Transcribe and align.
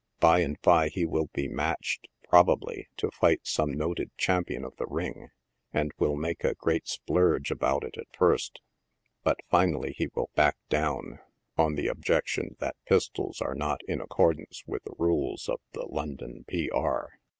By 0.19 0.39
and 0.39 0.59
by 0.63 0.89
he 0.89 1.05
will 1.05 1.29
be 1.31 1.47
matched, 1.47 2.07
probably, 2.27 2.87
to 2.97 3.11
fight 3.11 3.41
some 3.43 3.71
noted 3.71 4.09
champion 4.17 4.65
of 4.65 4.75
the 4.77 4.87
ring, 4.87 5.27
and 5.71 5.91
will 5.99 6.15
make 6.15 6.43
a 6.43 6.55
great 6.55 6.87
splurge 6.87 7.51
about 7.51 7.83
it 7.83 7.99
at 7.99 8.07
first; 8.11 8.61
but 9.23 9.37
finally 9.51 9.93
he 9.95 10.07
will 10.15 10.31
back 10.33 10.57
down, 10.69 11.19
on 11.55 11.75
the 11.75 11.85
objection 11.85 12.55
that 12.57 12.77
pistols 12.87 13.41
are 13.41 13.53
not 13.53 13.81
in 13.87 14.01
accordance 14.01 14.63
with 14.65 14.83
the 14.85 14.95
rules 14.97 15.47
of 15.47 15.59
the" 15.73 15.85
London 15.95 16.45
P. 16.47 16.67
R." 16.71 17.11